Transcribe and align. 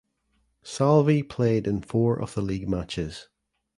Salvi 0.63 1.21
played 1.21 1.67
in 1.67 1.79
four 1.79 2.19
of 2.19 2.33
the 2.33 2.41
league 2.41 2.67
matches. 2.67 3.27